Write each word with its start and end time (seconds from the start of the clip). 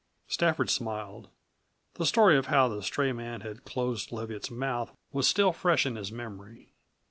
Stafford 0.27 0.71
smiled. 0.71 1.27
The 1.93 2.07
story 2.07 2.35
of 2.35 2.47
how 2.47 2.67
the 2.67 2.81
stray 2.81 3.11
man 3.11 3.41
had 3.41 3.65
closed 3.65 4.09
Leviatt's 4.11 4.49
mouth 4.49 4.91
was 5.11 5.27
still 5.27 5.53
fresh 5.53 5.85
in 5.85 5.95
his 5.95 6.11
memory. 6.11 6.69